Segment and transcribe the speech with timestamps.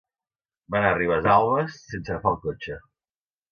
[0.75, 2.83] Va anar a Ribesalbes sense agafar el cotxe.